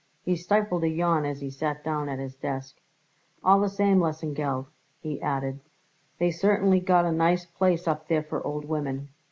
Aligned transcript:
He 0.23 0.35
stifled 0.35 0.83
a 0.83 0.87
yawn 0.89 1.25
as 1.25 1.41
he 1.41 1.51
sat 1.51 1.83
down 1.83 2.09
at 2.09 2.17
his 2.17 2.33
desk. 2.35 2.75
"All 3.43 3.59
the 3.59 3.69
same, 3.69 3.99
Lesengeld," 3.99 4.65
he 4.99 5.21
added, 5.21 5.59
"they 6.17 6.31
certainly 6.31 6.79
got 6.79 7.05
a 7.05 7.11
nice 7.11 7.45
place 7.45 7.87
up 7.87 8.07
there 8.07 8.23
for 8.23 8.43
old 8.43 8.65
women. 8.65 9.09